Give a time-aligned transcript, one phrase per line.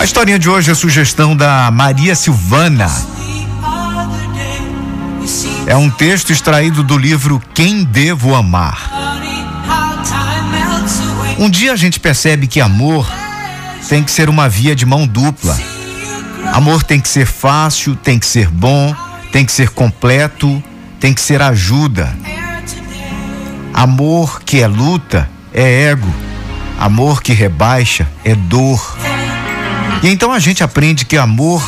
[0.00, 2.90] A historinha de hoje é sugestão da Maria Silvana.
[5.66, 8.90] É um texto extraído do livro Quem Devo Amar.
[11.38, 13.06] Um dia a gente percebe que amor
[13.90, 15.54] tem que ser uma via de mão dupla.
[16.50, 18.96] Amor tem que ser fácil, tem que ser bom,
[19.30, 20.62] tem que ser completo,
[20.98, 22.16] tem que ser ajuda.
[23.74, 26.08] Amor que é luta é ego.
[26.78, 28.96] Amor que rebaixa é dor.
[30.02, 31.62] E então a gente aprende que amor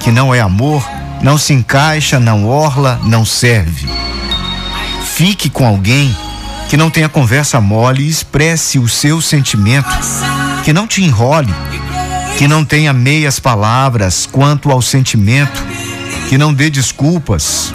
[0.00, 0.82] que não é amor
[1.22, 3.86] não se encaixa, não orla, não serve.
[5.04, 6.16] Fique com alguém
[6.68, 9.90] que não tenha conversa mole e expresse o seu sentimento,
[10.64, 11.52] que não te enrole,
[12.38, 15.62] que não tenha meias palavras quanto ao sentimento,
[16.28, 17.74] que não dê desculpas,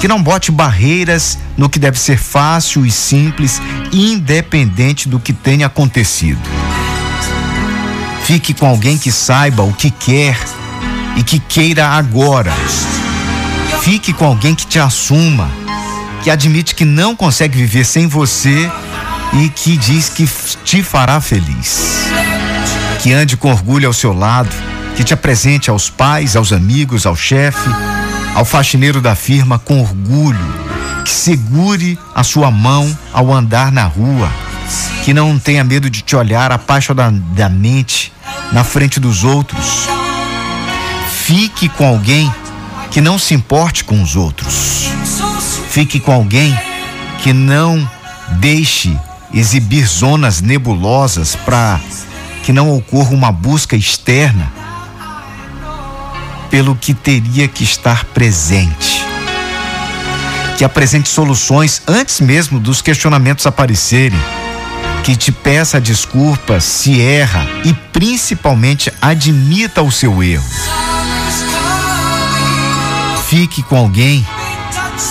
[0.00, 5.66] que não bote barreiras no que deve ser fácil e simples, independente do que tenha
[5.66, 6.40] acontecido.
[8.28, 10.38] Fique com alguém que saiba o que quer
[11.16, 12.52] e que queira agora.
[13.80, 15.50] Fique com alguém que te assuma,
[16.22, 18.70] que admite que não consegue viver sem você
[19.32, 20.28] e que diz que
[20.62, 22.10] te fará feliz.
[23.00, 24.54] Que ande com orgulho ao seu lado,
[24.94, 27.70] que te apresente aos pais, aos amigos, ao chefe,
[28.34, 30.54] ao faxineiro da firma com orgulho,
[31.02, 34.30] que segure a sua mão ao andar na rua,
[35.02, 38.17] que não tenha medo de te olhar apaixonadamente
[38.52, 39.88] na frente dos outros
[41.28, 42.34] Fique com alguém
[42.90, 44.88] que não se importe com os outros.
[45.68, 46.58] Fique com alguém
[47.22, 47.86] que não
[48.38, 48.98] deixe
[49.34, 51.78] exibir zonas nebulosas para
[52.42, 54.50] que não ocorra uma busca externa
[56.48, 59.04] pelo que teria que estar presente.
[60.56, 64.18] Que apresente soluções antes mesmo dos questionamentos aparecerem.
[65.08, 70.44] Que te peça desculpas se erra e principalmente admita o seu erro.
[73.26, 74.28] Fique com alguém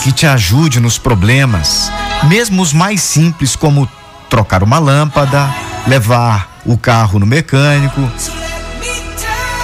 [0.03, 1.91] que te ajude nos problemas,
[2.25, 3.89] mesmo os mais simples, como
[4.29, 5.51] trocar uma lâmpada,
[5.87, 7.99] levar o carro no mecânico,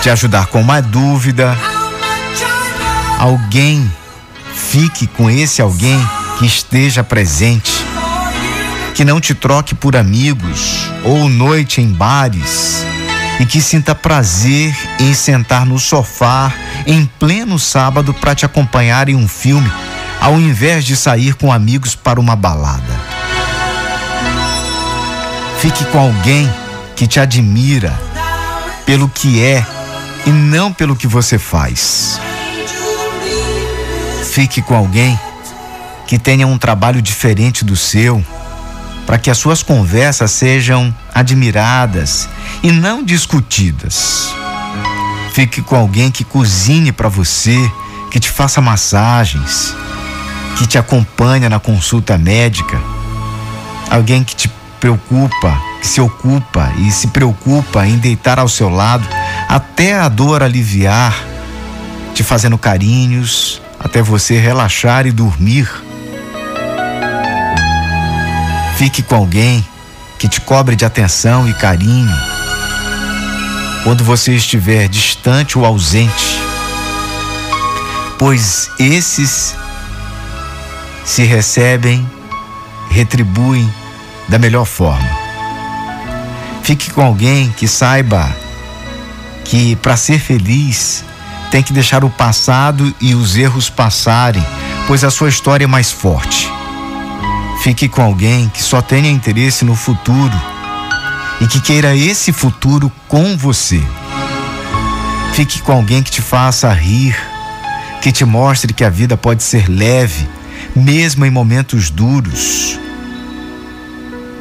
[0.02, 1.56] te ajudar com uma dúvida.
[3.20, 3.88] Alguém,
[4.56, 6.04] fique com esse alguém
[6.40, 7.83] que esteja presente,
[8.94, 12.86] que não te troque por amigos ou noite em bares
[13.40, 16.54] e que sinta prazer em sentar no sofá
[16.86, 19.72] em pleno sábado para te acompanhar em um filme,
[20.22, 23.02] ao invés de sair com amigos para uma balada.
[25.60, 26.50] Fique com alguém
[26.96, 27.98] que te admira
[28.86, 29.66] pelo que é
[30.26, 32.20] e não pelo que você faz.
[34.32, 35.20] Fique com alguém
[36.06, 38.24] que tenha um trabalho diferente do seu
[39.06, 42.28] para que as suas conversas sejam admiradas
[42.62, 44.34] e não discutidas.
[45.34, 47.58] Fique com alguém que cozinhe para você,
[48.12, 49.76] que te faça massagens,
[50.58, 52.80] que te acompanha na consulta médica.
[53.90, 59.08] Alguém que te preocupa, que se ocupa e se preocupa em deitar ao seu lado
[59.50, 61.16] até a dor aliviar,
[62.14, 65.68] te fazendo carinhos, até você relaxar e dormir.
[68.84, 69.66] Fique com alguém
[70.20, 72.14] que te cobre de atenção e carinho
[73.82, 76.38] quando você estiver distante ou ausente,
[78.20, 79.56] pois esses
[81.06, 82.06] se recebem,
[82.90, 83.74] retribuem
[84.28, 85.10] da melhor forma.
[86.62, 88.36] Fique com alguém que saiba
[89.46, 91.06] que para ser feliz
[91.50, 94.46] tem que deixar o passado e os erros passarem,
[94.88, 96.53] pois a sua história é mais forte.
[97.64, 100.38] Fique com alguém que só tenha interesse no futuro
[101.40, 103.82] e que queira esse futuro com você.
[105.34, 107.16] Fique com alguém que te faça rir,
[108.02, 110.28] que te mostre que a vida pode ser leve,
[110.76, 112.78] mesmo em momentos duros.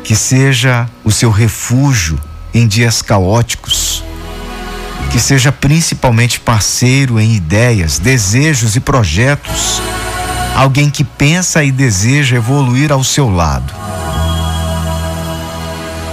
[0.02, 2.18] Que seja o seu refúgio
[2.52, 4.02] em dias caóticos.
[5.12, 9.80] Que seja principalmente parceiro em ideias, desejos e projetos
[10.62, 13.74] alguém que pensa e deseja evoluir ao seu lado.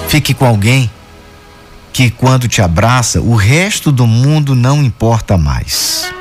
[0.07, 0.89] Fique com alguém
[1.93, 6.11] que, quando te abraça, o resto do mundo não importa mais.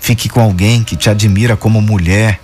[0.00, 2.40] Fique com alguém que te admira como mulher,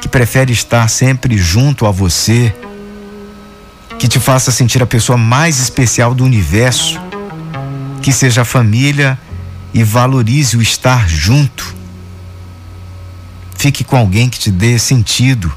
[0.00, 2.54] que prefere estar sempre junto a você,
[3.98, 7.00] que te faça sentir a pessoa mais especial do universo,
[8.02, 9.18] que seja família
[9.74, 11.74] e valorize o estar junto.
[13.66, 15.52] Fique com alguém que te dê sentido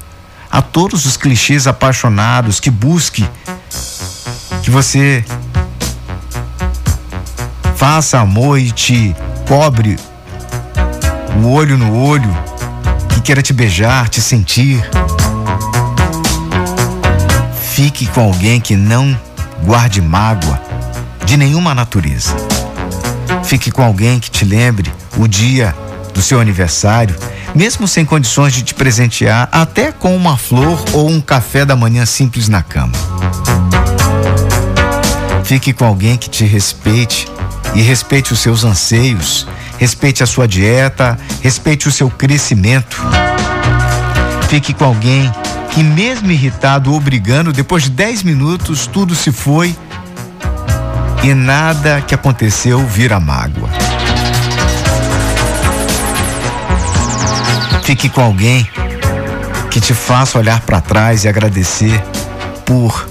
[0.50, 3.24] a todos os clichês apaixonados, que busque
[4.64, 5.24] que você
[7.76, 9.14] faça amor e te
[9.46, 9.96] cobre
[11.36, 12.36] o olho no olho,
[13.10, 14.84] que queira te beijar, te sentir.
[17.62, 19.16] Fique com alguém que não
[19.62, 20.60] guarde mágoa
[21.24, 22.34] de nenhuma natureza.
[23.44, 25.72] Fique com alguém que te lembre o dia
[26.12, 27.14] do seu aniversário,
[27.54, 32.06] mesmo sem condições de te presentear, até com uma flor ou um café da manhã
[32.06, 32.92] simples na cama.
[35.44, 37.26] Fique com alguém que te respeite
[37.74, 39.46] e respeite os seus anseios,
[39.78, 43.02] respeite a sua dieta, respeite o seu crescimento.
[44.48, 45.30] Fique com alguém
[45.72, 49.76] que, mesmo irritado ou brigando, depois de 10 minutos tudo se foi
[51.22, 53.89] e nada que aconteceu vira mágoa.
[57.90, 58.64] Fique com alguém
[59.68, 62.00] que te faça olhar para trás e agradecer
[62.64, 63.10] por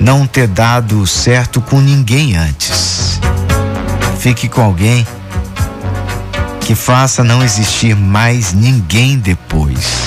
[0.00, 3.20] não ter dado certo com ninguém antes.
[4.18, 5.06] Fique com alguém
[6.62, 10.01] que faça não existir mais ninguém depois.